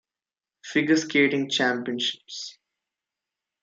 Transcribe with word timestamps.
Figure 0.65 0.97
Skating 0.97 1.47
Championships. 1.47 2.57